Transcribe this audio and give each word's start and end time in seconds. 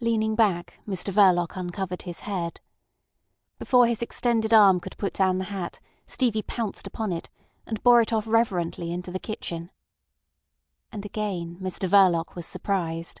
Leaning 0.00 0.34
back, 0.34 0.80
Mr 0.88 1.12
Verloc 1.12 1.54
uncovered 1.54 2.00
his 2.00 2.20
head. 2.20 2.62
Before 3.58 3.86
his 3.86 4.00
extended 4.00 4.54
arm 4.54 4.80
could 4.80 4.96
put 4.96 5.12
down 5.12 5.36
the 5.36 5.44
hat 5.52 5.80
Stevie 6.06 6.40
pounced 6.40 6.86
upon 6.86 7.12
it, 7.12 7.28
and 7.66 7.82
bore 7.82 8.00
it 8.00 8.10
off 8.10 8.26
reverently 8.26 8.90
into 8.90 9.10
the 9.10 9.18
kitchen. 9.18 9.70
And 10.90 11.04
again 11.04 11.58
Mr 11.60 11.86
Verloc 11.90 12.34
was 12.34 12.46
surprised. 12.46 13.20